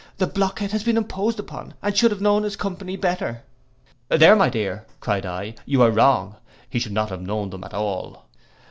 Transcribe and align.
The 0.17 0.25
blockhead 0.25 0.71
has 0.71 0.83
been 0.83 0.97
imposed 0.97 1.39
upon, 1.39 1.75
and 1.83 1.95
should 1.95 2.09
have 2.09 2.21
known 2.21 2.41
his 2.41 2.55
company 2.55 2.95
better.'—'There, 2.97 4.35
my 4.35 4.49
dear,' 4.49 4.83
cried 4.99 5.27
I, 5.27 5.53
'you 5.67 5.83
are 5.83 5.91
wrong, 5.91 6.37
he 6.67 6.79
should 6.79 6.91
not 6.91 7.11
have 7.11 7.21
known 7.21 7.51
them 7.51 7.63
at 7.63 7.75
all. 7.75 8.25